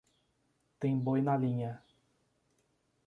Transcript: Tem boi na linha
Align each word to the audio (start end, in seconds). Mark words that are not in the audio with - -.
Tem 0.79 0.97
boi 0.99 1.21
na 1.21 1.37
linha 1.37 1.79